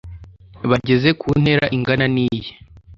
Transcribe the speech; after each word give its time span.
bageze 0.69 1.09
ku 1.19 1.27
ntera 1.41 1.65
ingana 1.75 2.05
n 2.13 2.15
iye 2.29 2.51